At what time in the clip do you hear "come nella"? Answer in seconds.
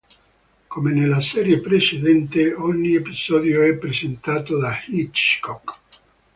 0.67-1.21